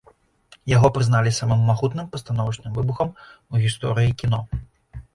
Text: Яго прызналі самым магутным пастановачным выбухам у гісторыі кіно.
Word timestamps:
Яго 0.71 0.87
прызналі 0.95 1.33
самым 1.39 1.61
магутным 1.69 2.09
пастановачным 2.17 2.71
выбухам 2.81 3.15
у 3.53 3.65
гісторыі 3.69 4.21
кіно. 4.25 4.47